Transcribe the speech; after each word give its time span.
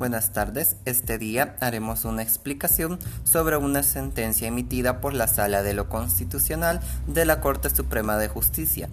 Buenas 0.00 0.32
tardes. 0.32 0.76
Este 0.86 1.18
día 1.18 1.56
haremos 1.60 2.06
una 2.06 2.22
explicación 2.22 2.98
sobre 3.22 3.58
una 3.58 3.82
sentencia 3.82 4.48
emitida 4.48 4.98
por 4.98 5.12
la 5.12 5.26
Sala 5.26 5.62
de 5.62 5.74
lo 5.74 5.90
Constitucional 5.90 6.80
de 7.06 7.26
la 7.26 7.42
Corte 7.42 7.68
Suprema 7.68 8.16
de 8.16 8.28
Justicia. 8.28 8.88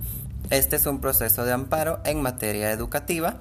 Este 0.49 0.75
es 0.75 0.85
un 0.85 0.99
proceso 0.99 1.45
de 1.45 1.53
amparo 1.53 2.01
en 2.03 2.21
materia 2.21 2.73
educativa. 2.73 3.39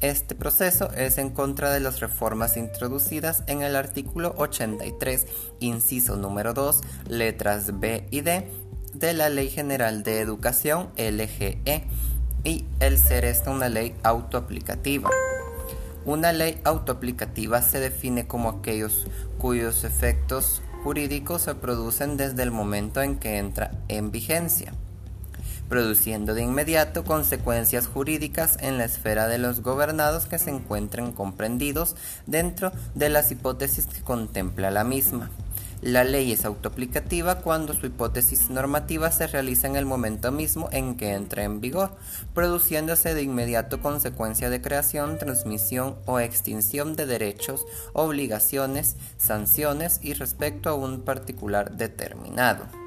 Este 0.00 0.36
proceso 0.36 0.92
es 0.92 1.18
en 1.18 1.30
contra 1.30 1.72
de 1.72 1.80
las 1.80 1.98
reformas 1.98 2.56
introducidas 2.56 3.42
en 3.48 3.62
el 3.62 3.74
artículo 3.74 4.36
83, 4.36 5.26
inciso 5.58 6.16
número 6.16 6.54
2, 6.54 6.82
letras 7.08 7.80
B 7.80 8.06
y 8.12 8.20
D 8.20 8.48
de 8.94 9.12
la 9.12 9.28
Ley 9.28 9.50
General 9.50 10.04
de 10.04 10.20
Educación 10.20 10.90
LGE 10.96 11.84
y 12.44 12.64
el 12.78 12.96
ser 12.96 13.24
esta 13.24 13.50
una 13.50 13.68
ley 13.68 13.92
autoaplicativa. 14.04 15.10
Una 16.04 16.32
ley 16.32 16.60
autoaplicativa 16.64 17.62
se 17.62 17.78
define 17.78 18.26
como 18.26 18.48
aquellos 18.48 19.06
cuyos 19.38 19.84
efectos 19.84 20.60
jurídicos 20.82 21.42
se 21.42 21.54
producen 21.54 22.16
desde 22.16 22.42
el 22.42 22.50
momento 22.50 23.02
en 23.02 23.20
que 23.20 23.38
entra 23.38 23.70
en 23.86 24.10
vigencia, 24.10 24.74
produciendo 25.68 26.34
de 26.34 26.42
inmediato 26.42 27.04
consecuencias 27.04 27.86
jurídicas 27.86 28.56
en 28.60 28.78
la 28.78 28.84
esfera 28.84 29.28
de 29.28 29.38
los 29.38 29.60
gobernados 29.62 30.26
que 30.26 30.40
se 30.40 30.50
encuentren 30.50 31.12
comprendidos 31.12 31.94
dentro 32.26 32.72
de 32.96 33.08
las 33.08 33.30
hipótesis 33.30 33.86
que 33.86 34.02
contempla 34.02 34.72
la 34.72 34.82
misma. 34.82 35.30
La 35.82 36.04
ley 36.04 36.30
es 36.30 36.44
autoaplicativa 36.44 37.40
cuando 37.40 37.74
su 37.74 37.86
hipótesis 37.86 38.50
normativa 38.50 39.10
se 39.10 39.26
realiza 39.26 39.66
en 39.66 39.74
el 39.74 39.84
momento 39.84 40.30
mismo 40.30 40.68
en 40.70 40.96
que 40.96 41.12
entra 41.12 41.42
en 41.42 41.60
vigor, 41.60 41.96
produciéndose 42.34 43.14
de 43.14 43.22
inmediato 43.22 43.80
consecuencia 43.80 44.48
de 44.48 44.62
creación, 44.62 45.18
transmisión 45.18 45.96
o 46.06 46.20
extinción 46.20 46.94
de 46.94 47.06
derechos, 47.06 47.66
obligaciones, 47.94 48.94
sanciones 49.16 49.98
y 50.02 50.14
respecto 50.14 50.70
a 50.70 50.74
un 50.74 51.00
particular 51.00 51.76
determinado. 51.76 52.81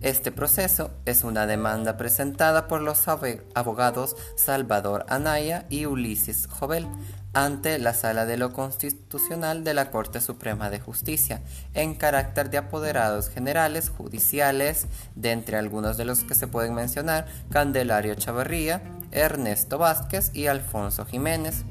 Este 0.00 0.32
proceso 0.32 0.90
es 1.04 1.24
una 1.24 1.46
demanda 1.46 1.98
presentada 1.98 2.68
por 2.68 2.80
los 2.80 3.06
abogados 3.06 4.16
Salvador 4.34 5.04
Anaya 5.10 5.66
y 5.68 5.84
Ulises 5.84 6.46
Jovel 6.46 6.88
ante 7.34 7.78
la 7.78 7.92
Sala 7.92 8.24
de 8.24 8.38
lo 8.38 8.54
Constitucional 8.54 9.62
de 9.62 9.74
la 9.74 9.90
Corte 9.90 10.22
Suprema 10.22 10.70
de 10.70 10.80
Justicia, 10.80 11.42
en 11.74 11.94
carácter 11.94 12.48
de 12.48 12.56
apoderados 12.56 13.28
generales 13.28 13.90
judiciales, 13.90 14.86
de 15.16 15.32
entre 15.32 15.58
algunos 15.58 15.98
de 15.98 16.06
los 16.06 16.24
que 16.24 16.34
se 16.34 16.48
pueden 16.48 16.74
mencionar, 16.74 17.26
Candelario 17.50 18.14
Chavarría, 18.14 18.82
Ernesto 19.12 19.76
Vázquez 19.76 20.30
y 20.34 20.46
Alfonso 20.46 21.04
Jiménez 21.04 21.64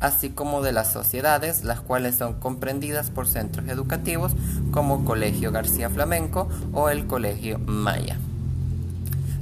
así 0.00 0.30
como 0.30 0.62
de 0.62 0.72
las 0.72 0.92
sociedades, 0.92 1.64
las 1.64 1.80
cuales 1.80 2.16
son 2.16 2.34
comprendidas 2.34 3.10
por 3.10 3.26
centros 3.26 3.68
educativos 3.68 4.32
como 4.70 5.04
Colegio 5.04 5.52
García 5.52 5.90
Flamenco 5.90 6.48
o 6.72 6.88
el 6.88 7.06
Colegio 7.06 7.58
Maya. 7.58 8.18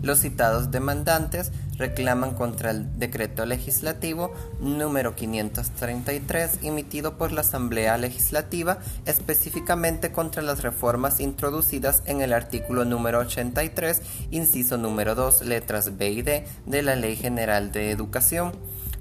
Los 0.02 0.20
citados 0.20 0.70
demandantes 0.70 1.50
reclaman 1.78 2.34
contra 2.34 2.70
el 2.70 2.98
decreto 2.98 3.44
legislativo 3.44 4.32
número 4.60 5.16
533 5.16 6.60
emitido 6.62 7.18
por 7.18 7.32
la 7.32 7.40
Asamblea 7.40 7.98
Legislativa, 7.98 8.78
específicamente 9.04 10.12
contra 10.12 10.42
las 10.42 10.62
reformas 10.62 11.18
introducidas 11.18 12.02
en 12.06 12.20
el 12.20 12.32
artículo 12.32 12.84
número 12.84 13.18
83, 13.18 14.00
inciso 14.30 14.78
número 14.78 15.14
2, 15.14 15.42
letras 15.42 15.96
B 15.98 16.10
y 16.10 16.22
D 16.22 16.46
de 16.66 16.82
la 16.82 16.94
Ley 16.94 17.16
General 17.16 17.72
de 17.72 17.90
Educación 17.90 18.52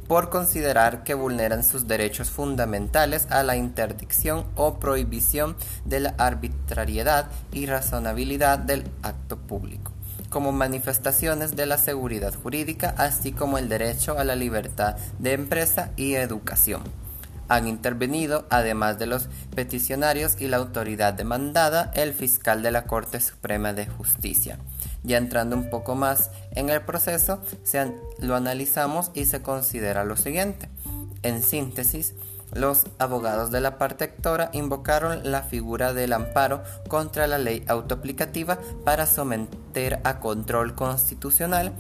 por 0.08 0.30
considerar 0.30 1.04
que 1.04 1.14
vulneran 1.14 1.64
sus 1.64 1.88
derechos 1.88 2.30
fundamentales 2.30 3.28
a 3.32 3.44
la 3.44 3.56
interdicción 3.56 4.46
o 4.56 4.80
prohibición 4.80 5.56
de 5.86 6.00
la 6.00 6.16
arbitrariedad 6.18 7.30
y 7.52 7.66
razonabilidad 7.66 8.60
del 8.60 8.84
acto 9.02 9.38
público, 9.38 9.92
como 10.30 10.52
manifestaciones 10.52 11.56
de 11.56 11.66
la 11.66 11.78
seguridad 11.78 12.34
jurídica, 12.34 12.94
así 12.98 13.32
como 13.32 13.58
el 13.58 13.70
derecho 13.70 14.18
a 14.20 14.24
la 14.24 14.36
libertad 14.36 14.96
de 15.20 15.34
empresa 15.34 15.92
y 15.96 16.16
educación. 16.16 16.84
Han 17.48 17.68
intervenido, 17.68 18.48
además 18.50 18.98
de 18.98 19.06
los 19.06 19.28
peticionarios 19.56 20.36
y 20.40 20.48
la 20.48 20.58
autoridad 20.58 21.14
demandada, 21.14 21.92
el 21.94 22.14
fiscal 22.14 22.64
de 22.64 22.72
la 22.72 22.86
Corte 22.86 23.20
Suprema 23.20 23.74
de 23.74 23.86
Justicia. 23.86 24.58
Ya 25.06 25.18
entrando 25.18 25.56
un 25.56 25.70
poco 25.70 25.96
más 25.96 26.32
en 26.52 26.70
el 26.70 26.82
proceso, 26.82 27.40
lo 28.20 28.36
analizamos 28.36 29.12
y 29.14 29.26
se 29.26 29.42
considera 29.42 30.04
lo 30.04 30.16
siguiente. 30.18 30.68
En 31.22 31.44
síntesis, 31.44 32.14
los 32.54 32.86
abogados 33.00 33.52
de 33.52 33.62
la 33.62 33.78
parte 33.78 34.04
actora 34.06 34.50
invocaron 34.54 35.30
la 35.30 35.44
figura 35.44 35.94
del 35.94 36.14
amparo 36.14 36.64
contra 36.88 37.28
la 37.28 37.38
ley 37.38 37.64
autoaplicativa 37.68 38.58
para 38.84 39.06
someter 39.06 40.00
a 40.04 40.20
control 40.20 40.74
constitucional 40.74 41.74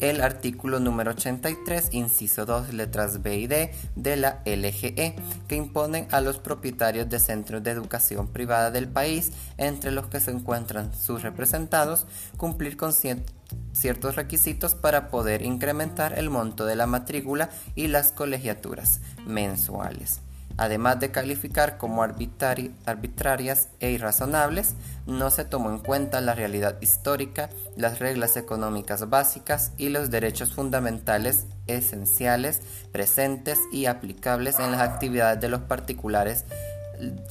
el 0.00 0.20
artículo 0.20 0.80
número 0.80 1.12
83, 1.12 1.90
inciso 1.92 2.46
2, 2.46 2.72
letras 2.74 3.22
B 3.22 3.38
y 3.38 3.46
D 3.46 3.72
de 3.96 4.16
la 4.16 4.42
LGE, 4.44 5.14
que 5.46 5.56
imponen 5.56 6.08
a 6.10 6.20
los 6.20 6.38
propietarios 6.38 7.08
de 7.08 7.18
centros 7.18 7.62
de 7.62 7.70
educación 7.70 8.28
privada 8.28 8.70
del 8.70 8.88
país, 8.88 9.32
entre 9.58 9.90
los 9.90 10.06
que 10.08 10.20
se 10.20 10.30
encuentran 10.30 10.94
sus 10.94 11.22
representados, 11.22 12.06
cumplir 12.36 12.76
con 12.76 12.92
ciertos 12.92 14.16
requisitos 14.16 14.74
para 14.74 15.10
poder 15.10 15.42
incrementar 15.42 16.18
el 16.18 16.30
monto 16.30 16.66
de 16.66 16.76
la 16.76 16.86
matrícula 16.86 17.50
y 17.74 17.88
las 17.88 18.12
colegiaturas 18.12 19.00
mensuales 19.26 20.20
además 20.60 21.00
de 21.00 21.10
calificar 21.10 21.78
como 21.78 22.02
arbitrarias 22.02 23.68
e 23.80 23.92
irrazonables, 23.92 24.74
no 25.06 25.30
se 25.30 25.46
tomó 25.46 25.70
en 25.70 25.78
cuenta 25.78 26.20
la 26.20 26.34
realidad 26.34 26.76
histórica, 26.82 27.48
las 27.78 27.98
reglas 27.98 28.36
económicas 28.36 29.08
básicas 29.08 29.72
y 29.78 29.88
los 29.88 30.10
derechos 30.10 30.52
fundamentales 30.52 31.46
esenciales, 31.66 32.60
presentes 32.92 33.58
y 33.72 33.86
aplicables 33.86 34.58
en 34.58 34.72
las 34.72 34.82
actividades 34.82 35.40
de 35.40 35.48
los 35.48 35.62
particulares 35.62 36.44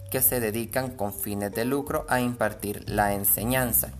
que 0.10 0.24
se 0.24 0.40
dedican 0.40 0.90
con 0.90 1.14
fines 1.14 1.52
de 1.52 1.66
lucro 1.66 2.08
a 2.10 2.22
impartir 2.22 2.84
la 2.90 3.14
enseñanza. 3.14 3.92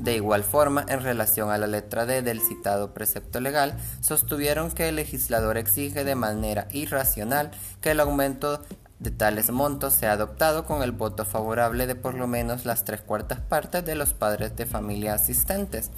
De 0.00 0.14
igual 0.14 0.44
forma, 0.44 0.86
en 0.88 1.02
relación 1.02 1.50
a 1.50 1.58
la 1.58 1.66
letra 1.66 2.06
D 2.06 2.22
del 2.22 2.40
citado 2.40 2.94
precepto 2.94 3.38
legal, 3.38 3.76
sostuvieron 4.00 4.70
que 4.70 4.88
el 4.88 4.96
legislador 4.96 5.58
exige 5.58 6.04
de 6.04 6.14
manera 6.14 6.68
irracional 6.72 7.50
que 7.82 7.90
el 7.90 8.00
aumento 8.00 8.62
de 8.98 9.10
tales 9.10 9.50
montos 9.50 9.92
sea 9.92 10.12
adoptado 10.12 10.64
con 10.64 10.82
el 10.82 10.92
voto 10.92 11.26
favorable 11.26 11.86
de 11.86 11.96
por 11.96 12.14
lo 12.14 12.26
menos 12.26 12.64
las 12.64 12.86
tres 12.86 13.02
cuartas 13.02 13.40
partes 13.40 13.84
de 13.84 13.94
los 13.94 14.14
padres 14.14 14.56
de 14.56 14.64
familia 14.64 15.12
asistentes, 15.12 15.90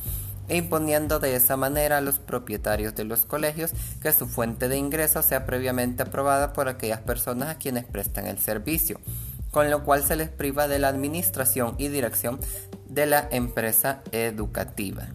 e 0.48 0.56
imponiendo 0.56 1.20
de 1.20 1.36
esa 1.36 1.56
manera 1.56 1.98
a 1.98 2.00
los 2.00 2.19
propietarios 2.19 2.96
de 2.96 3.04
los 3.04 3.24
colegios 3.24 3.70
que 4.00 4.12
su 4.12 4.26
fuente 4.26 4.69
de 4.69 4.78
ingreso 4.78 5.22
sea 5.22 5.46
previamente 5.46 6.02
aprobada 6.02 6.52
por 6.52 6.66
aquellas 6.66 7.00
personas 7.02 7.50
a 7.50 7.58
quienes 7.58 7.84
prestan 7.84 8.26
el 8.26 8.38
servicio 8.38 8.98
con 9.52 9.70
lo 9.70 9.84
cual 9.84 10.02
se 10.02 10.16
les 10.16 10.30
priva 10.30 10.66
de 10.66 10.80
la 10.80 10.88
administración 10.88 11.76
y 11.78 11.86
dirección 11.86 12.40
de 12.88 13.06
la 13.06 13.28
empresa 13.30 14.02
educativa. 14.10 15.06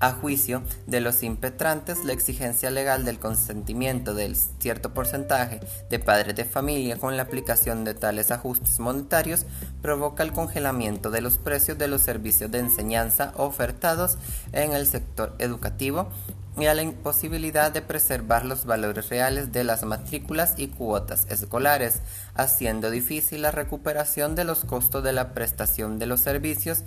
A 0.00 0.12
juicio 0.12 0.62
de 0.86 1.00
los 1.00 1.24
impetrantes, 1.24 2.04
la 2.04 2.12
exigencia 2.12 2.70
legal 2.70 3.04
del 3.04 3.18
consentimiento 3.18 4.14
del 4.14 4.36
cierto 4.36 4.94
porcentaje 4.94 5.58
de 5.90 5.98
padres 5.98 6.36
de 6.36 6.44
familia 6.44 6.96
con 6.96 7.16
la 7.16 7.24
aplicación 7.24 7.82
de 7.82 7.94
tales 7.94 8.30
ajustes 8.30 8.78
monetarios 8.78 9.44
provoca 9.82 10.22
el 10.22 10.32
congelamiento 10.32 11.10
de 11.10 11.20
los 11.20 11.38
precios 11.38 11.78
de 11.78 11.88
los 11.88 12.02
servicios 12.02 12.48
de 12.52 12.60
enseñanza 12.60 13.32
ofertados 13.36 14.18
en 14.52 14.72
el 14.72 14.86
sector 14.86 15.34
educativo 15.40 16.10
y 16.58 16.66
a 16.66 16.74
la 16.74 16.82
imposibilidad 16.82 17.70
de 17.70 17.82
preservar 17.82 18.44
los 18.44 18.64
valores 18.64 19.08
reales 19.08 19.52
de 19.52 19.64
las 19.64 19.84
matrículas 19.84 20.54
y 20.56 20.68
cuotas 20.68 21.26
escolares, 21.30 22.00
haciendo 22.34 22.90
difícil 22.90 23.42
la 23.42 23.50
recuperación 23.50 24.34
de 24.34 24.44
los 24.44 24.64
costos 24.64 25.04
de 25.04 25.12
la 25.12 25.34
prestación 25.34 25.98
de 25.98 26.06
los 26.06 26.20
servicios 26.20 26.84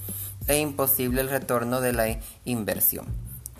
e 0.47 0.57
imposible 0.57 1.21
el 1.21 1.29
retorno 1.29 1.79
de 1.79 1.93
la 1.93 2.19
inversión. 2.45 3.05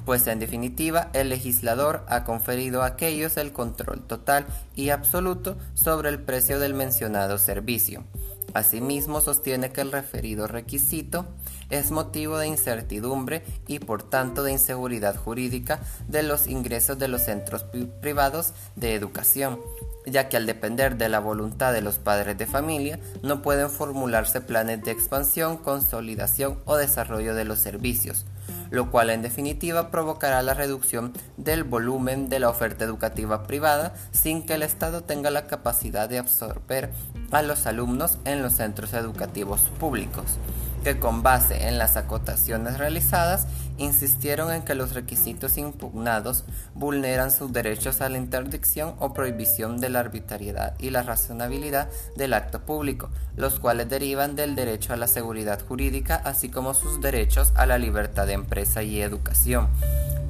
Pues 0.05 0.25
en 0.27 0.39
definitiva, 0.39 1.09
el 1.13 1.29
legislador 1.29 2.03
ha 2.07 2.23
conferido 2.23 2.81
a 2.81 2.87
aquellos 2.87 3.37
el 3.37 3.53
control 3.53 4.01
total 4.01 4.45
y 4.75 4.89
absoluto 4.89 5.57
sobre 5.75 6.09
el 6.09 6.19
precio 6.19 6.59
del 6.59 6.73
mencionado 6.73 7.37
servicio. 7.37 8.03
Asimismo, 8.53 9.21
sostiene 9.21 9.71
que 9.71 9.81
el 9.81 9.91
referido 9.91 10.47
requisito 10.47 11.25
es 11.69 11.91
motivo 11.91 12.37
de 12.37 12.47
incertidumbre 12.47 13.43
y 13.67 13.79
por 13.79 14.03
tanto 14.03 14.43
de 14.43 14.51
inseguridad 14.51 15.15
jurídica 15.15 15.79
de 16.07 16.23
los 16.23 16.47
ingresos 16.47 16.99
de 16.99 17.07
los 17.07 17.23
centros 17.23 17.65
privados 18.01 18.53
de 18.75 18.93
educación, 18.95 19.59
ya 20.05 20.27
que 20.27 20.37
al 20.37 20.45
depender 20.45 20.97
de 20.97 21.09
la 21.09 21.19
voluntad 21.19 21.71
de 21.71 21.81
los 21.81 21.97
padres 21.97 22.37
de 22.37 22.45
familia 22.45 22.99
no 23.23 23.41
pueden 23.41 23.69
formularse 23.69 24.41
planes 24.41 24.83
de 24.83 24.91
expansión, 24.91 25.57
consolidación 25.57 26.59
o 26.65 26.75
desarrollo 26.75 27.35
de 27.35 27.45
los 27.45 27.59
servicios, 27.59 28.25
lo 28.69 28.89
cual 28.89 29.09
en 29.09 29.21
definitiva 29.21 29.91
provocará 29.91 30.41
la 30.41 30.53
reducción 30.53 31.13
del 31.37 31.63
volumen 31.63 32.29
de 32.29 32.39
la 32.39 32.49
oferta 32.49 32.83
educativa 32.83 33.43
privada 33.43 33.93
sin 34.11 34.45
que 34.45 34.55
el 34.55 34.63
Estado 34.63 35.03
tenga 35.03 35.29
la 35.29 35.47
capacidad 35.47 36.09
de 36.09 36.19
absorber 36.19 36.91
a 37.31 37.41
los 37.41 37.65
alumnos 37.65 38.17
en 38.25 38.41
los 38.41 38.53
centros 38.53 38.93
educativos 38.93 39.61
públicos 39.79 40.37
que 40.83 40.97
con 40.97 41.23
base 41.23 41.67
en 41.67 41.77
las 41.77 41.95
acotaciones 41.95 42.77
realizadas 42.77 43.47
insistieron 43.77 44.51
en 44.51 44.63
que 44.63 44.75
los 44.75 44.93
requisitos 44.93 45.57
impugnados 45.57 46.43
vulneran 46.73 47.31
sus 47.31 47.51
derechos 47.51 48.01
a 48.01 48.09
la 48.09 48.17
interdicción 48.17 48.95
o 48.99 49.13
prohibición 49.13 49.79
de 49.79 49.89
la 49.89 49.99
arbitrariedad 49.99 50.75
y 50.79 50.89
la 50.89 51.03
razonabilidad 51.03 51.89
del 52.15 52.33
acto 52.33 52.61
público, 52.61 53.09
los 53.35 53.59
cuales 53.59 53.89
derivan 53.89 54.35
del 54.35 54.55
derecho 54.55 54.93
a 54.93 54.97
la 54.97 55.07
seguridad 55.07 55.61
jurídica, 55.65 56.15
así 56.15 56.49
como 56.49 56.73
sus 56.73 57.01
derechos 57.01 57.51
a 57.55 57.65
la 57.65 57.77
libertad 57.77 58.27
de 58.27 58.33
empresa 58.33 58.83
y 58.83 59.01
educación. 59.01 59.69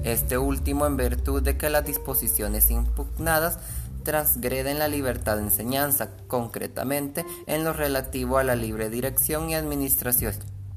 Este 0.04 0.38
último 0.38 0.88
en 0.88 0.98
virtud 0.98 1.44
de 1.44 1.58
que 1.58 1.70
las 1.70 1.86
disposiciones 1.86 2.72
impugnadas 2.72 3.60
transgreden 4.04 4.80
la 4.80 4.88
libertad 4.88 5.38
de 5.38 5.44
enseñanza, 5.44 6.10
concretamente 6.28 7.26
en 7.48 7.64
lo 7.64 7.74
relativo 7.74 8.38
a 8.38 8.44
la 8.44 8.56
libre 8.56 8.90
dirección 8.90 9.50
y 9.50 9.56
administración 9.56 10.34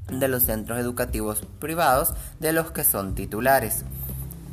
de 0.07 0.27
los 0.27 0.43
centros 0.43 0.79
educativos 0.79 1.43
privados 1.59 2.13
de 2.39 2.53
los 2.53 2.71
que 2.71 2.83
son 2.83 3.15
titulares 3.15 3.83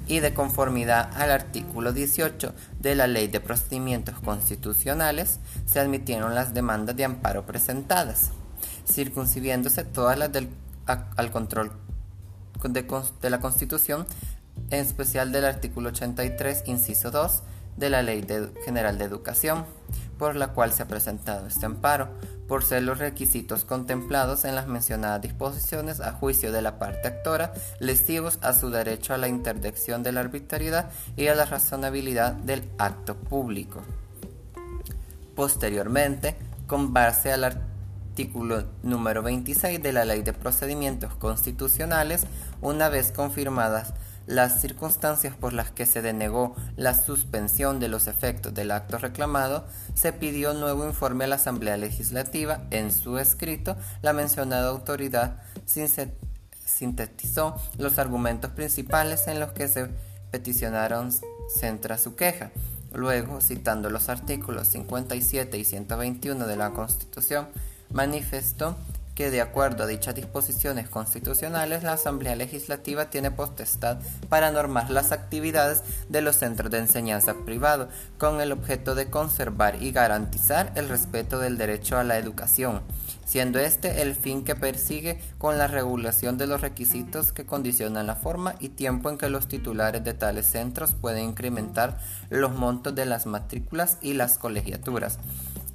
y 0.06 0.20
de 0.20 0.34
conformidad 0.34 1.10
al 1.14 1.30
artículo 1.30 1.92
18 1.92 2.52
de 2.80 2.94
la 2.94 3.06
Ley 3.06 3.28
de 3.28 3.40
Procedimientos 3.40 4.18
Constitucionales 4.20 5.40
se 5.66 5.80
admitieron 5.80 6.34
las 6.34 6.54
demandas 6.54 6.96
de 6.96 7.04
amparo 7.04 7.46
presentadas, 7.46 8.30
circuncibiéndose 8.86 9.84
todas 9.84 10.18
las 10.18 10.32
del 10.32 10.48
al 10.86 11.30
control 11.30 11.70
de, 12.62 12.86
de 13.20 13.30
la 13.30 13.40
Constitución, 13.40 14.06
en 14.70 14.80
especial 14.80 15.32
del 15.32 15.44
artículo 15.44 15.90
83, 15.90 16.64
inciso 16.66 17.10
2, 17.10 17.42
de 17.76 17.90
la 17.90 18.02
Ley 18.02 18.26
General 18.64 18.98
de 18.98 19.04
Educación, 19.04 19.64
por 20.18 20.36
la 20.36 20.48
cual 20.48 20.72
se 20.72 20.82
ha 20.82 20.88
presentado 20.88 21.46
este 21.46 21.66
amparo, 21.66 22.08
por 22.46 22.64
ser 22.64 22.82
los 22.82 22.98
requisitos 22.98 23.64
contemplados 23.64 24.44
en 24.44 24.54
las 24.54 24.66
mencionadas 24.66 25.22
disposiciones 25.22 26.00
a 26.00 26.12
juicio 26.12 26.52
de 26.52 26.60
la 26.60 26.78
parte 26.78 27.08
actora 27.08 27.52
lesivos 27.80 28.38
a 28.42 28.52
su 28.52 28.70
derecho 28.70 29.14
a 29.14 29.18
la 29.18 29.28
interdicción 29.28 30.02
de 30.02 30.12
la 30.12 30.20
arbitrariedad 30.20 30.90
y 31.16 31.28
a 31.28 31.34
la 31.34 31.46
razonabilidad 31.46 32.34
del 32.34 32.68
acto 32.78 33.16
público. 33.16 33.80
Posteriormente, 35.34 36.36
con 36.66 36.92
base 36.92 37.32
al 37.32 37.44
artículo 37.44 38.64
número 38.82 39.22
26 39.22 39.82
de 39.82 39.92
la 39.92 40.04
Ley 40.04 40.22
de 40.22 40.34
Procedimientos 40.34 41.14
Constitucionales, 41.14 42.26
una 42.60 42.90
vez 42.90 43.12
confirmadas 43.12 43.94
las 44.26 44.60
circunstancias 44.60 45.34
por 45.36 45.52
las 45.52 45.70
que 45.70 45.86
se 45.86 46.02
denegó 46.02 46.54
la 46.76 46.94
suspensión 46.94 47.80
de 47.80 47.88
los 47.88 48.06
efectos 48.06 48.54
del 48.54 48.70
acto 48.70 48.98
reclamado, 48.98 49.66
se 49.94 50.12
pidió 50.12 50.54
nuevo 50.54 50.86
informe 50.86 51.24
a 51.24 51.28
la 51.28 51.36
Asamblea 51.36 51.76
Legislativa. 51.76 52.62
En 52.70 52.92
su 52.92 53.18
escrito, 53.18 53.76
la 54.02 54.12
mencionada 54.12 54.68
autoridad 54.68 55.42
sintetizó 56.64 57.56
los 57.78 57.98
argumentos 57.98 58.50
principales 58.52 59.26
en 59.28 59.40
los 59.40 59.52
que 59.52 59.68
se 59.68 59.88
peticionaron 60.30 61.12
centra 61.54 61.98
su 61.98 62.16
queja. 62.16 62.50
Luego, 62.92 63.40
citando 63.40 63.88
los 63.88 64.08
artículos 64.08 64.68
57 64.68 65.56
y 65.56 65.64
121 65.64 66.46
de 66.46 66.56
la 66.56 66.70
Constitución, 66.70 67.48
manifestó 67.90 68.76
que 69.14 69.30
de 69.30 69.40
acuerdo 69.40 69.84
a 69.84 69.86
dichas 69.86 70.14
disposiciones 70.14 70.88
constitucionales, 70.88 71.82
la 71.82 71.94
Asamblea 71.94 72.36
Legislativa 72.36 73.10
tiene 73.10 73.30
potestad 73.30 73.98
para 74.28 74.50
normar 74.50 74.90
las 74.90 75.12
actividades 75.12 75.82
de 76.08 76.22
los 76.22 76.36
centros 76.36 76.70
de 76.70 76.78
enseñanza 76.78 77.34
privado, 77.44 77.88
con 78.18 78.40
el 78.40 78.52
objeto 78.52 78.94
de 78.94 79.10
conservar 79.10 79.82
y 79.82 79.92
garantizar 79.92 80.72
el 80.74 80.88
respeto 80.88 81.38
del 81.38 81.58
derecho 81.58 81.98
a 81.98 82.04
la 82.04 82.16
educación, 82.18 82.82
siendo 83.24 83.58
este 83.58 84.02
el 84.02 84.14
fin 84.14 84.44
que 84.44 84.56
persigue 84.56 85.20
con 85.38 85.58
la 85.58 85.66
regulación 85.66 86.38
de 86.38 86.46
los 86.46 86.60
requisitos 86.60 87.32
que 87.32 87.46
condicionan 87.46 88.06
la 88.06 88.16
forma 88.16 88.54
y 88.60 88.70
tiempo 88.70 89.10
en 89.10 89.18
que 89.18 89.28
los 89.28 89.48
titulares 89.48 90.04
de 90.04 90.14
tales 90.14 90.46
centros 90.46 90.94
pueden 90.94 91.24
incrementar 91.24 91.98
los 92.30 92.52
montos 92.52 92.94
de 92.94 93.06
las 93.06 93.26
matrículas 93.26 93.98
y 94.00 94.14
las 94.14 94.38
colegiaturas. 94.38 95.18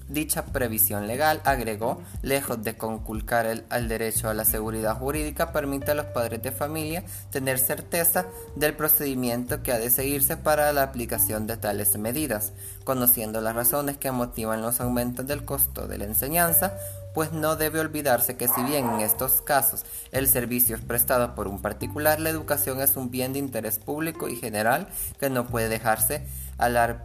Dicha 0.09 0.45
previsión 0.45 1.05
legal, 1.05 1.41
agregó, 1.43 2.01
lejos 2.21 2.63
de 2.63 2.77
conculcar 2.77 3.45
el, 3.45 3.87
derecho 3.89 4.29
a 4.29 4.33
la 4.33 4.45
seguridad 4.45 4.97
jurídica, 4.97 5.51
permite 5.51 5.91
a 5.91 5.95
los 5.95 6.05
padres 6.05 6.41
de 6.41 6.53
familia 6.53 7.03
tener 7.29 7.59
certeza 7.59 8.25
del 8.55 8.73
procedimiento 8.73 9.63
que 9.63 9.73
ha 9.73 9.79
de 9.79 9.89
seguirse 9.89 10.37
para 10.37 10.71
la 10.71 10.83
aplicación 10.83 11.45
de 11.45 11.57
tales 11.57 11.97
medidas, 11.97 12.53
conociendo 12.85 13.41
las 13.41 13.53
razones 13.53 13.97
que 13.97 14.11
motivan 14.11 14.61
los 14.61 14.79
aumentos 14.79 15.27
del 15.27 15.43
costo 15.43 15.87
de 15.87 15.97
la 15.97 16.05
enseñanza, 16.05 16.73
pues 17.13 17.33
no 17.33 17.57
debe 17.57 17.81
olvidarse 17.81 18.37
que 18.37 18.47
si 18.47 18.63
bien 18.63 18.87
en 18.87 19.01
estos 19.01 19.41
casos 19.41 19.83
el 20.13 20.29
servicio 20.29 20.77
es 20.77 20.81
prestado 20.81 21.35
por 21.35 21.49
un 21.49 21.61
particular, 21.61 22.21
la 22.21 22.29
educación 22.29 22.79
es 22.79 22.95
un 22.95 23.11
bien 23.11 23.33
de 23.33 23.39
interés 23.39 23.77
público 23.77 24.29
y 24.29 24.37
general 24.37 24.87
que 25.19 25.29
no 25.29 25.47
puede 25.47 25.67
dejarse 25.67 26.25
al, 26.57 26.77
al 26.77 27.01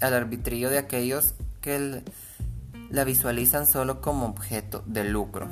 arbitrio 0.00 0.70
de 0.70 0.78
aquellos 0.78 1.34
que 1.66 2.04
la 2.90 3.02
visualizan 3.02 3.66
solo 3.66 4.00
como 4.00 4.26
objeto 4.26 4.84
de 4.86 5.02
lucro. 5.02 5.48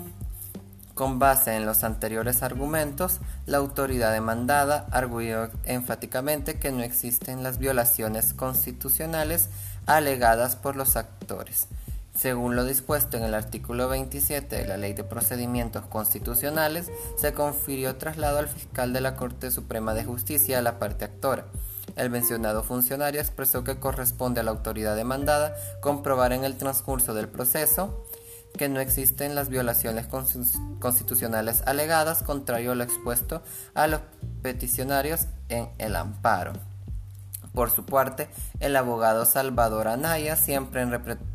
Con 0.95 1.19
base 1.19 1.57
en 1.57 1.67
los 1.67 1.83
anteriores 1.83 2.45
argumentos, 2.45 3.19
la 3.47 3.57
autoridad 3.57 4.13
demandada 4.13 4.87
arguyó 4.93 5.51
enfáticamente 5.65 6.61
que 6.61 6.71
no 6.71 6.85
existen 6.85 7.43
las 7.43 7.59
violaciones 7.59 8.33
constitucionales 8.33 9.49
alegadas 9.87 10.55
por 10.55 10.77
los 10.77 10.95
actores. 10.95 11.67
Según 12.17 12.55
lo 12.55 12.65
dispuesto 12.65 13.17
en 13.17 13.25
el 13.25 13.35
artículo 13.35 13.89
27 13.89 14.55
de 14.55 14.69
la 14.69 14.77
Ley 14.77 14.93
de 14.93 15.03
Procedimientos 15.03 15.85
Constitucionales, 15.87 16.93
se 17.17 17.33
confirió 17.33 17.97
traslado 17.97 18.39
al 18.39 18.47
fiscal 18.47 18.93
de 18.93 19.01
la 19.01 19.17
Corte 19.17 19.51
Suprema 19.51 19.95
de 19.95 20.05
Justicia 20.05 20.61
a 20.61 20.63
la 20.63 20.79
parte 20.79 21.07
actora. 21.07 21.47
El 21.97 22.11
mencionado 22.11 22.63
funcionario 22.63 23.21
expresó 23.21 23.63
que 23.65 23.79
corresponde 23.79 24.41
a 24.41 24.43
la 24.43 24.51
autoridad 24.51 24.97
demandada 24.97 25.55
comprobar 25.81 26.33
en 26.33 26.45
el 26.45 26.57
transcurso 26.57 27.15
del 27.15 27.29
proceso 27.29 28.05
que 28.57 28.69
no 28.69 28.81
existen 28.81 29.35
las 29.35 29.49
violaciones 29.49 30.07
constitucionales 30.79 31.63
alegadas, 31.67 32.23
contrario 32.23 32.73
a 32.73 32.75
lo 32.75 32.85
expuesto 32.85 33.43
a 33.75 33.87
los 33.87 34.01
peticionarios 34.43 35.27
en 35.49 35.69
el 35.79 35.97
amparo. 35.97 36.53
Por 37.53 37.71
su 37.71 37.85
parte, 37.85 38.29
el 38.61 38.75
abogado 38.77 39.25
Salvador 39.25 39.89
Anaya, 39.89 40.37
siempre 40.37 40.83
en 40.83 40.91
representación 40.91 41.34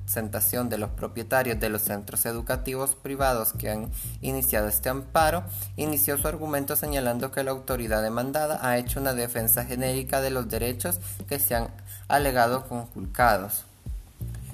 de 0.70 0.78
los 0.80 0.90
propietarios 0.90 1.60
de 1.60 1.70
los 1.70 1.84
centros 1.84 2.26
educativos 2.26 2.96
privados 2.96 3.54
que 3.54 3.70
han 3.70 3.92
iniciado 4.22 4.68
este 4.68 4.90
amparo, 4.90 5.44
inició 5.76 6.18
su 6.18 6.28
argumento 6.28 6.76
señalando 6.76 7.32
que 7.32 7.44
la 7.44 7.52
autoridad 7.52 8.02
demandada 8.02 8.60
ha 8.68 8.78
hecho 8.80 9.00
una 9.00 9.14
defensa 9.14 9.66
genérica 9.66 10.20
de 10.20 10.32
los 10.32 10.50
derechos 10.50 11.00
que 11.28 11.38
se 11.38 11.54
han 11.54 11.68
alegado 12.08 12.68
conculcados. 12.68 13.66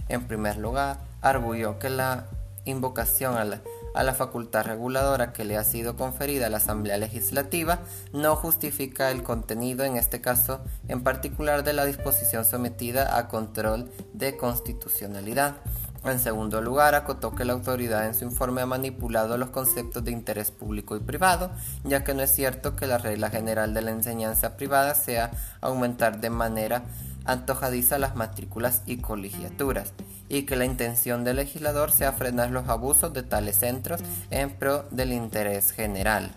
En 0.09 0.27
primer 0.27 0.57
lugar, 0.57 0.97
arguyó 1.21 1.79
que 1.79 1.89
la 1.89 2.25
invocación 2.65 3.37
a 3.37 3.45
la 3.45 3.61
a 3.95 4.03
la 4.03 4.13
facultad 4.13 4.65
reguladora 4.65 5.31
que 5.33 5.45
le 5.45 5.57
ha 5.57 5.63
sido 5.63 5.95
conferida 5.95 6.47
a 6.47 6.49
la 6.49 6.57
Asamblea 6.57 6.97
Legislativa 6.97 7.79
no 8.13 8.35
justifica 8.35 9.09
el 9.09 9.23
contenido, 9.23 9.85
en 9.85 9.95
este 9.95 10.21
caso 10.21 10.59
en 10.87 11.01
particular, 11.01 11.63
de 11.63 11.73
la 11.73 11.85
disposición 11.85 12.45
sometida 12.45 13.17
a 13.17 13.27
control 13.27 13.89
de 14.13 14.35
constitucionalidad. 14.37 15.55
En 16.03 16.19
segundo 16.19 16.61
lugar, 16.61 16.93
acotó 16.93 17.33
que 17.33 17.45
la 17.45 17.53
autoridad 17.53 18.05
en 18.05 18.13
su 18.13 18.25
informe 18.25 18.61
ha 18.61 18.67
manipulado 18.67 19.39
los 19.39 19.49
conceptos 19.49 20.03
de 20.03 20.11
interés 20.11 20.51
público 20.51 20.95
y 20.95 20.99
privado, 20.99 21.49
ya 21.83 22.03
que 22.03 22.13
no 22.13 22.21
es 22.21 22.31
cierto 22.31 22.75
que 22.75 22.85
la 22.85 22.99
regla 22.99 23.31
general 23.31 23.73
de 23.73 23.81
la 23.81 23.91
enseñanza 23.91 24.55
privada 24.55 24.93
sea 24.93 25.31
aumentar 25.61 26.19
de 26.19 26.29
manera 26.29 26.83
antojadiza 27.25 27.97
las 27.97 28.15
matrículas 28.15 28.83
y 28.85 28.97
colegiaturas, 28.97 29.93
y 30.29 30.43
que 30.43 30.55
la 30.55 30.65
intención 30.65 31.23
del 31.23 31.37
legislador 31.37 31.91
sea 31.91 32.13
frenar 32.13 32.51
los 32.51 32.69
abusos 32.69 33.13
de 33.13 33.23
tales 33.23 33.57
centros 33.57 34.01
en 34.29 34.51
pro 34.51 34.85
del 34.91 35.11
interés 35.11 35.71
general. 35.71 36.31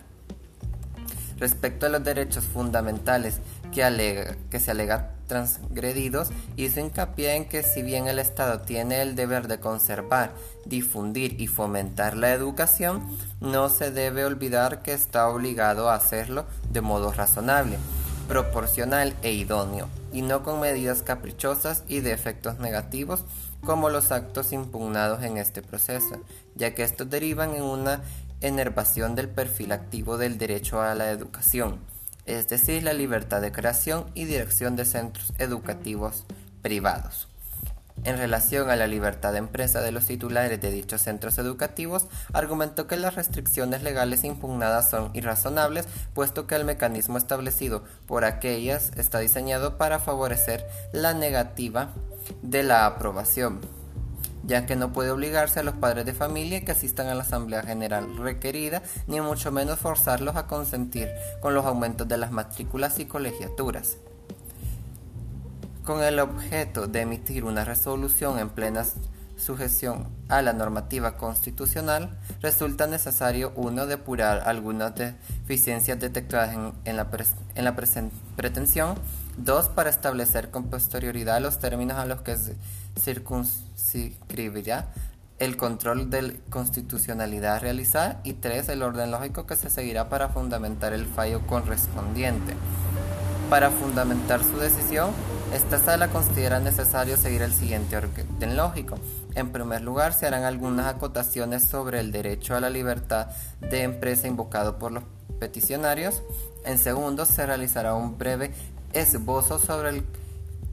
Respecto 1.37 1.85
a 1.85 1.89
los 1.89 2.03
derechos 2.03 2.43
fundamentales 2.43 3.39
que, 3.71 4.35
que 4.49 4.59
se 4.59 4.71
alega 4.71 5.13
transgredidos, 5.27 6.29
hizo 6.57 6.81
hincapié 6.81 7.35
en 7.35 7.45
que 7.45 7.63
si 7.63 7.81
bien 7.81 8.07
el 8.07 8.19
Estado 8.19 8.59
tiene 8.61 9.01
el 9.01 9.15
deber 9.15 9.47
de 9.47 9.59
conservar, 9.59 10.33
difundir 10.65 11.39
y 11.39 11.47
fomentar 11.47 12.17
la 12.17 12.31
educación, 12.31 13.01
no 13.39 13.69
se 13.69 13.91
debe 13.91 14.25
olvidar 14.25 14.81
que 14.81 14.91
está 14.91 15.29
obligado 15.29 15.89
a 15.89 15.95
hacerlo 15.95 16.45
de 16.73 16.81
modo 16.81 17.13
razonable, 17.13 17.77
proporcional 18.29 19.15
e 19.23 19.33
idóneo, 19.33 19.89
y 20.13 20.21
no 20.21 20.43
con 20.43 20.59
medidas 20.59 21.01
caprichosas 21.01 21.83
y 21.87 22.01
de 22.01 22.13
efectos 22.13 22.59
negativos 22.59 23.25
como 23.65 23.89
los 23.89 24.11
actos 24.11 24.53
impugnados 24.53 25.23
en 25.23 25.37
este 25.37 25.63
proceso, 25.63 26.21
ya 26.55 26.75
que 26.75 26.83
estos 26.83 27.09
derivan 27.09 27.55
en 27.55 27.63
una 27.63 28.01
enervación 28.41 29.15
del 29.15 29.29
perfil 29.29 29.71
activo 29.71 30.19
del 30.19 30.37
derecho 30.37 30.79
a 30.79 30.93
la 30.93 31.09
educación, 31.09 31.79
es 32.27 32.47
decir, 32.47 32.83
la 32.83 32.93
libertad 32.93 33.41
de 33.41 33.51
creación 33.51 34.05
y 34.13 34.25
dirección 34.25 34.75
de 34.75 34.85
centros 34.85 35.33
educativos 35.39 36.25
privados. 36.61 37.28
En 38.05 38.17
relación 38.17 38.69
a 38.69 38.77
la 38.77 38.87
libertad 38.87 39.33
de 39.33 39.39
empresa 39.39 39.81
de 39.81 39.91
los 39.91 40.05
titulares 40.05 40.61
de 40.61 40.71
dichos 40.71 41.01
centros 41.01 41.37
educativos, 41.37 42.07
argumentó 42.31 42.87
que 42.87 42.95
las 42.95 43.15
restricciones 43.15 43.83
legales 43.83 44.23
impugnadas 44.23 44.89
son 44.89 45.11
irrazonables, 45.13 45.87
puesto 46.13 46.47
que 46.47 46.55
el 46.55 46.63
mecanismo 46.63 47.17
establecido 47.17 47.83
por 48.07 48.23
aquellas 48.23 48.91
está 48.95 49.19
diseñado 49.19 49.77
para 49.77 49.99
favorecer 49.99 50.65
la 50.93 51.13
negativa 51.13 51.89
de 52.41 52.63
la 52.63 52.85
aprobación, 52.85 53.59
ya 54.43 54.65
que 54.65 54.77
no 54.77 54.93
puede 54.93 55.11
obligarse 55.11 55.59
a 55.59 55.63
los 55.63 55.75
padres 55.75 56.05
de 56.05 56.13
familia 56.13 56.63
que 56.63 56.71
asistan 56.71 57.07
a 57.07 57.15
la 57.15 57.23
Asamblea 57.23 57.63
General 57.63 58.15
requerida, 58.17 58.81
ni 59.07 59.19
mucho 59.19 59.51
menos 59.51 59.79
forzarlos 59.79 60.37
a 60.37 60.47
consentir 60.47 61.09
con 61.41 61.53
los 61.53 61.65
aumentos 61.65 62.07
de 62.07 62.17
las 62.17 62.31
matrículas 62.31 62.97
y 62.99 63.05
colegiaturas 63.05 63.97
con 65.89 66.03
el 66.03 66.19
objeto 66.19 66.85
de 66.85 67.01
emitir 67.01 67.43
una 67.43 67.65
resolución 67.65 68.37
en 68.37 68.49
plena 68.49 68.85
sujeción 69.37 70.07
a 70.27 70.43
la 70.43 70.53
normativa 70.53 71.17
constitucional, 71.17 72.15
resulta 72.41 72.85
necesario 72.85 73.53
uno 73.55 73.87
depurar 73.87 74.43
algunas 74.45 74.93
deficiencias 74.93 75.99
detectadas 75.99 76.55
en, 76.85 76.95
la, 76.95 77.07
en 77.55 77.65
la 77.65 77.75
pretensión, 78.35 78.99
dos 79.35 79.69
para 79.69 79.89
establecer 79.89 80.51
con 80.51 80.65
posterioridad 80.65 81.41
los 81.41 81.57
términos 81.57 81.97
a 81.97 82.05
los 82.05 82.21
que 82.21 82.37
se 82.37 82.55
circunscribirá 83.01 84.93
el 85.39 85.57
control 85.57 86.11
de 86.11 86.39
constitucionalidad 86.51 87.55
a 87.55 87.59
realizar 87.59 88.19
y 88.23 88.33
tres 88.33 88.69
el 88.69 88.83
orden 88.83 89.09
lógico 89.09 89.47
que 89.47 89.55
se 89.55 89.71
seguirá 89.71 90.07
para 90.07 90.29
fundamentar 90.29 90.93
el 90.93 91.07
fallo 91.07 91.41
correspondiente. 91.47 92.53
Para 93.49 93.71
fundamentar 93.71 94.43
su 94.43 94.57
decisión, 94.57 95.09
esta 95.53 95.79
sala 95.79 96.09
considera 96.09 96.59
necesario 96.59 97.17
seguir 97.17 97.41
el 97.41 97.53
siguiente 97.53 97.97
orden 97.97 98.55
lógico. 98.55 98.97
En 99.35 99.51
primer 99.51 99.81
lugar, 99.81 100.13
se 100.13 100.27
harán 100.27 100.43
algunas 100.43 100.87
acotaciones 100.87 101.63
sobre 101.63 101.99
el 101.99 102.11
derecho 102.11 102.55
a 102.55 102.59
la 102.59 102.69
libertad 102.69 103.27
de 103.59 103.83
empresa 103.83 104.27
invocado 104.27 104.77
por 104.77 104.91
los 104.91 105.03
peticionarios. 105.39 106.21
En 106.65 106.77
segundo, 106.77 107.25
se 107.25 107.45
realizará 107.45 107.95
un 107.95 108.17
breve 108.17 108.51
esbozo 108.93 109.57
sobre 109.57 109.89
el 109.89 110.05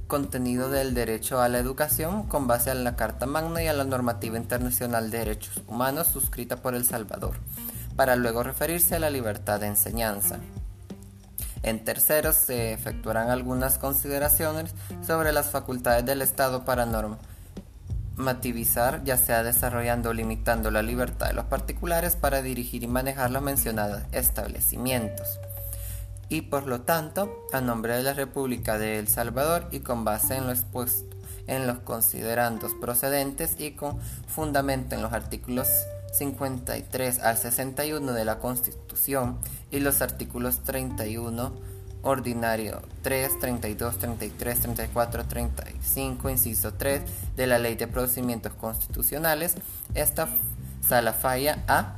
contenido 0.06 0.71
del 0.71 0.95
derecho 0.95 1.40
a 1.40 1.49
la 1.49 1.59
educación 1.59 2.25
con 2.25 2.47
base 2.47 2.71
en 2.71 2.85
la 2.85 2.97
Carta 2.97 3.26
Magna 3.26 3.62
y 3.62 3.66
a 3.66 3.73
la 3.73 3.85
normativa 3.85 4.37
internacional 4.37 5.11
de 5.11 5.18
derechos 5.18 5.62
humanos 5.66 6.06
suscrita 6.06 6.56
por 6.56 6.75
El 6.75 6.85
Salvador, 6.85 7.37
para 7.97 8.14
luego 8.14 8.42
referirse 8.42 8.95
a 8.95 9.00
la 9.00 9.11
libertad 9.11 9.61
de 9.61 9.66
enseñanza. 9.68 10.38
En 11.66 11.85
tercero, 11.85 12.32
se 12.32 12.73
efectuarán 12.73 13.28
algunas 13.28 13.76
consideraciones 13.78 14.73
sobre 15.04 15.32
las 15.32 15.50
facultades 15.50 16.06
del 16.06 16.23
Estado 16.23 16.64
para 16.64 16.87
normativizar, 18.16 19.02
ya 19.02 19.16
sea 19.16 19.42
desarrollando 19.42 20.11
o 20.11 20.12
limitando 20.12 20.70
la 20.70 20.82
libertad 20.82 21.26
de 21.26 21.32
los 21.32 21.46
particulares 21.46 22.14
para 22.14 22.40
dirigir 22.40 22.85
y 22.85 22.87
manejar 22.87 23.32
los 23.32 23.42
mencionados 23.42 24.02
establecimientos. 24.12 25.26
Y 26.28 26.42
por 26.42 26.68
lo 26.68 26.82
tanto, 26.82 27.37
a 27.52 27.61
nombre 27.61 27.96
de 27.96 28.04
la 28.04 28.14
República 28.14 28.78
de 28.78 29.00
El 29.00 29.08
Salvador 29.08 29.66
y 29.73 29.80
con 29.80 30.04
base 30.04 30.37
en 30.37 30.46
lo 30.46 30.52
expuesto 30.52 31.16
en 31.49 31.66
los 31.66 31.78
considerandos 31.78 32.75
procedentes 32.80 33.56
y 33.58 33.73
con 33.73 33.99
fundamento 34.28 34.94
en 34.94 35.02
los 35.02 35.12
artículos 35.12 35.68
53 36.16 37.18
al 37.20 37.37
61 37.37 38.12
de 38.12 38.25
la 38.25 38.38
Constitución 38.38 39.38
y 39.70 39.80
los 39.80 40.02
artículos 40.02 40.62
31 40.64 41.52
ordinario 42.02 42.82
3, 43.02 43.40
32, 43.40 43.99
33, 43.99 44.61
34, 44.61 45.25
35, 45.25 46.30
inciso 46.30 46.75
3 46.75 47.02
de 47.37 47.46
la 47.46 47.58
Ley 47.58 47.75
de 47.75 47.88
Procedimientos 47.88 48.52
Constitucionales, 48.54 49.54
esta 49.94 50.28
sala 50.87 51.12
falla 51.12 51.64
a 51.66 51.96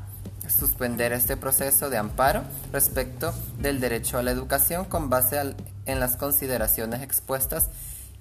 suspender 0.49 1.13
este 1.13 1.37
proceso 1.37 1.91
de 1.91 1.99
amparo 1.99 2.43
respecto 2.73 3.35
del 3.59 3.81
derecho 3.81 4.19
a 4.19 4.23
la 4.23 4.31
educación 4.31 4.87
con 4.87 5.11
base 5.11 5.55
en 5.85 6.01
las 6.01 6.17
consideraciones 6.17 7.03
expuestas 7.03 7.69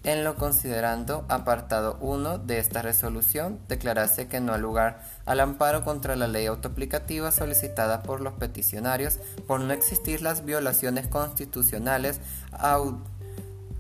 en 0.08 0.24
lo 0.24 0.36
considerando 0.36 1.26
apartado 1.28 1.98
1 2.00 2.38
de 2.38 2.60
esta 2.60 2.82
resolución, 2.82 3.60
declarase 3.68 4.30
que 4.30 4.40
no 4.40 4.54
ha 4.54 4.58
lugar 4.58 5.02
al 5.26 5.42
amparo 5.42 5.84
contra 5.84 6.16
la 6.16 6.30
ley 6.30 6.46
autoaplicativa 6.46 7.30
solicitada 7.30 8.04
por 8.04 8.22
los 8.22 8.34
peticionarios 8.36 9.20
por 9.48 9.60
no 9.60 9.74
existir 9.74 10.22
las 10.22 10.46
violaciones 10.46 11.08
constitucionales 11.08 12.22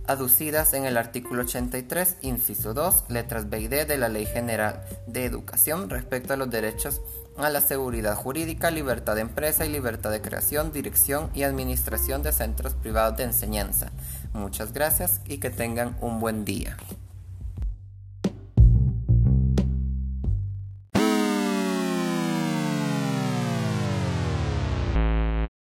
aducidas 0.06 0.74
en 0.74 0.86
el 0.86 0.98
artículo 0.98 1.44
83, 1.44 2.18
inciso 2.22 2.74
2, 2.74 3.06
letras 3.08 3.50
B 3.50 3.62
y 3.62 3.68
D 3.70 3.86
de 3.86 3.98
la 3.98 4.10
Ley 4.10 4.26
General 4.26 4.82
de 5.08 5.24
Educación 5.24 5.90
respecto 5.90 6.34
a 6.34 6.38
los 6.38 6.50
derechos 6.50 7.00
a 7.38 7.50
la 7.50 7.62
seguridad 7.62 8.16
jurídica, 8.16 8.72
libertad 8.72 9.16
de 9.16 9.22
empresa 9.22 9.66
y 9.66 9.70
libertad 9.70 10.12
de 10.12 10.22
creación, 10.22 10.72
dirección 10.72 11.30
y 11.36 11.44
administración 11.44 12.24
de 12.24 12.32
centros 12.32 12.74
privados 12.74 13.18
de 13.18 13.26
enseñanza. 13.26 13.92
Muchas 14.38 14.72
gracias 14.72 15.22
y 15.26 15.40
que 15.40 15.50
tengan 15.50 15.98
un 16.00 16.20
buen 16.20 16.46
día. 16.46 16.78